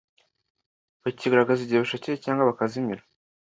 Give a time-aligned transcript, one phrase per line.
[1.03, 3.01] bakigaragaza igihe bashakiye cyangwa bakazimira